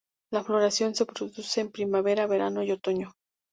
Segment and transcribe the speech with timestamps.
[0.31, 3.13] La floración se produce en primavera, verano y otoño.